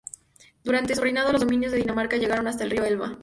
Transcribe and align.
Durante 0.63 0.95
su 0.95 1.01
reinado, 1.03 1.31
los 1.31 1.41
dominios 1.41 1.71
de 1.71 1.77
Dinamarca 1.77 2.17
llegaron 2.17 2.47
hasta 2.47 2.63
el 2.63 2.71
río 2.71 2.83
Elba. 2.83 3.19